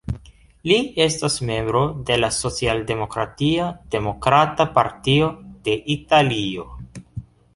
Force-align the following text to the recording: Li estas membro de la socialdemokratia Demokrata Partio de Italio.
Li 0.69 0.77
estas 1.03 1.35
membro 1.49 1.81
de 2.09 2.15
la 2.21 2.29
socialdemokratia 2.37 3.67
Demokrata 3.97 4.67
Partio 4.79 5.31
de 5.69 5.77
Italio. 5.99 6.67